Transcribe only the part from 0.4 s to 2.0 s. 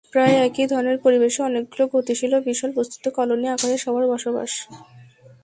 একই ধরণের পরিবেশে অনেকগুলো